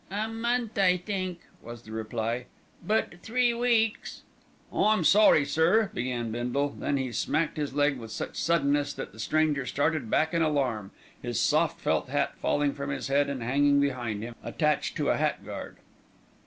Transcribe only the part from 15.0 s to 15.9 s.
a hat guard.